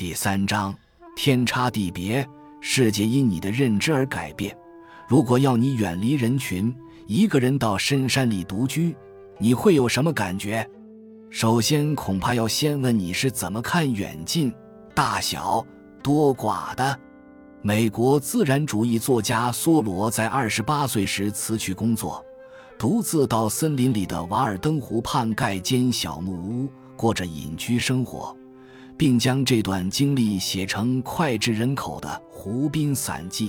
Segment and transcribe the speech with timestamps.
[0.00, 0.74] 第三章，
[1.14, 2.26] 天差地别，
[2.58, 4.56] 世界因你的认知而改变。
[5.06, 6.74] 如果要你远离人群，
[7.06, 8.96] 一个人到深山里独居，
[9.36, 10.66] 你会有什么感觉？
[11.28, 14.50] 首先，恐怕要先问你是怎么看远近、
[14.94, 15.62] 大小、
[16.02, 16.98] 多寡的。
[17.60, 22.24] 美国自然主义作家梭罗在二十八岁时辞去工作，
[22.78, 28.34] 独自到森林里的瓦尔登湖畔盖间小木屋，过着隐居生活，
[29.00, 33.48] 并将这段经历写成脍炙人口的《湖滨散记》。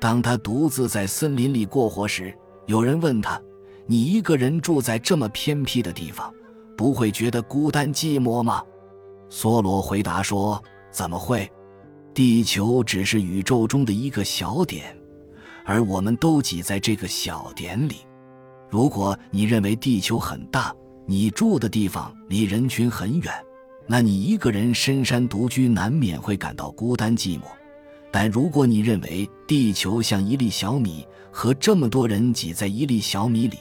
[0.00, 2.34] 当他独自在森林里过活时，
[2.64, 3.38] 有人问他
[3.84, 6.32] ：“你一个人住在这么偏僻的地方？”
[6.78, 8.62] 不会觉得孤单寂寞吗？
[9.28, 11.46] 梭罗回答说：“怎么会？
[12.14, 14.96] 地球只是宇宙中的一个小点，
[15.66, 17.96] 而我们都挤在这个小点里。
[18.70, 20.74] 如果你认为地球很大，
[21.06, 23.34] 你住的地方离人群很远，
[23.86, 27.42] 那你一个人深山独居，难免会感到孤单寂寞。
[28.12, 33.58] 但如果你认为地球像一粒小米，和这么多人挤在一粒小米里，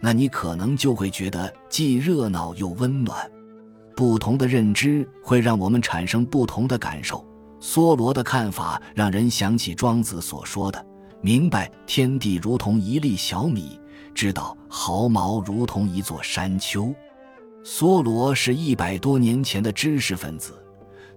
[0.00, 3.30] 那你可能就会觉得既热闹又温暖。
[3.94, 7.24] 不同的认知会让我们产生不同的感受。
[7.60, 10.84] 梭罗的看法让人想起庄子所说的
[11.22, 13.78] ：“明白天地如同一粒小米，
[14.12, 16.92] 知道毫毛如同一座山丘。”
[17.64, 20.52] 梭罗是一百多年前的知识分子，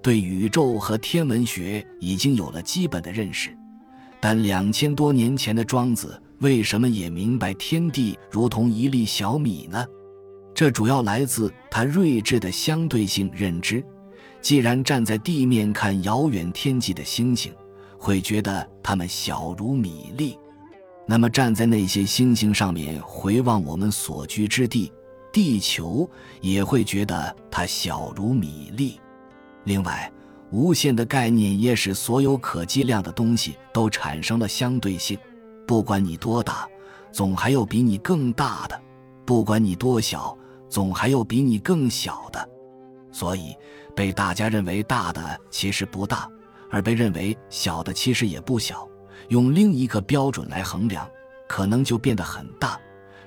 [0.02, 3.56] 对宇宙和天文学已经有了基本的认识，
[4.20, 6.22] 但两千多年前的庄子。
[6.40, 9.86] 为什么也明白天地如同一粒小米呢？
[10.54, 13.84] 这主要来自他睿智的相对性认知。
[14.42, 17.54] 既然站在地面看遥远天际的星星，
[17.98, 20.38] 会觉得它们小如米粒，
[21.08, 24.92] 那么站在那些星星上面回望我们所居之地——
[25.36, 29.02] 地球，也会觉得它小如米粒。
[29.66, 30.09] 另外，
[30.50, 35.19] 无限的概念也使所有可计量的东西都产生了相对性。
[35.67, 36.66] 不管你多大，
[37.11, 38.77] 总还有比你更大的；
[39.26, 40.37] 不管你多小，
[40.70, 42.49] 总还有比你更小的。
[43.11, 43.54] 所以，
[43.93, 46.30] 被大家认为大的其实不大，
[46.71, 48.87] 而被认为小的其实也不小。
[49.27, 51.05] 用另一个标准来衡量，
[51.45, 52.80] 可能就变得很大。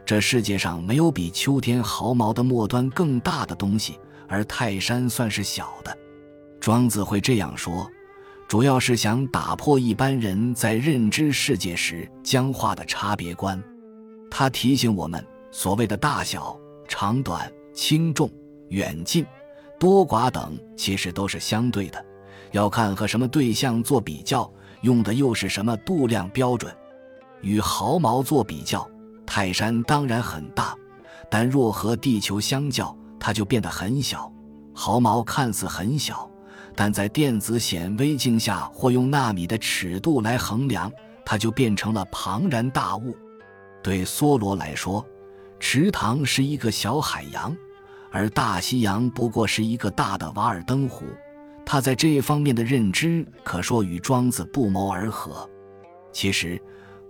[0.09, 5.95] 这世界上没有比秋天毫毛的末端更大的东西，而泰山算是小的。
[6.59, 7.87] 庄子会这样说。
[8.49, 13.63] 主要是想打破一般人在认知世界时僵化的差别观。
[14.31, 16.59] 他提醒我们，所谓的大小、
[16.89, 18.31] 长短、轻重、
[18.71, 19.27] 远近、
[19.79, 22.03] 多寡等，其实都是相对的，
[22.53, 26.75] 要看和什么对象做比较，用的又是什么度量标准。
[27.43, 28.89] 与毫毛做比较，
[29.39, 30.77] 泰山当然很大，
[31.31, 34.29] 但若和地球相较，它就变得很小。
[34.75, 36.29] 毫毛看似很小。
[36.75, 40.91] 但在电子显微镜下，或用纳米的尺度来衡量，
[41.25, 43.17] 它就变成了庞然大物。
[43.81, 45.07] 对梭罗来说，
[45.61, 47.57] 池塘是一个小海洋，
[48.11, 51.05] 而大西洋不过是一个大的瓦尔登湖。
[51.65, 55.49] 他在这方面的认知，可说与庄子不谋而合。
[56.13, 56.61] 其实，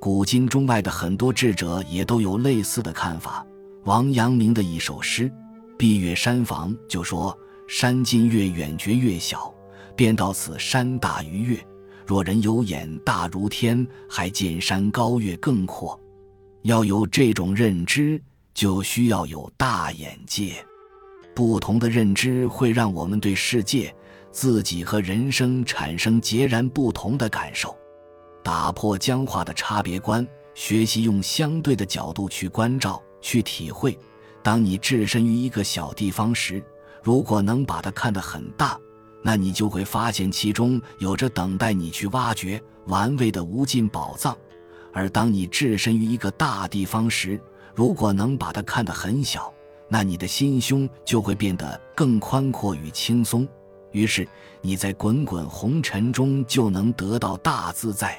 [0.01, 3.45] 古今中外的很多智者也都有类似的看法。
[3.85, 5.29] 王阳明的一首诗
[5.77, 7.37] 《闭月山房》就说
[7.67, 9.53] ：“山近月远，觉越小。”
[9.97, 11.67] 便到此山大于月，
[12.07, 15.99] 若人有眼大如天，还见山高月更阔。
[16.63, 18.21] 要有这种认知，
[18.55, 20.53] 就需要有大眼界。
[21.35, 23.95] 不同的认知会让我们对世界、
[24.31, 27.77] 自己和人生产生截然不同的感受。
[28.49, 33.99] 打破僵化的差别观，学习用相对的角度去关照、去体会。
[34.43, 36.65] 当你置身于一个小地方时，
[37.03, 38.81] 如果能把它看得很大。
[39.21, 44.35] 那你就会发现其中有着等待你去挖掘、玩味的无尽宝藏，
[44.95, 47.39] 而当你置身于一个大地方时，
[47.75, 49.53] 如果能把它看得很小，
[49.91, 53.47] 那你的心胸就会变得更宽阔与轻松。
[53.93, 54.27] 于是
[54.63, 58.19] 你在滚滚红尘中就能得到大自在。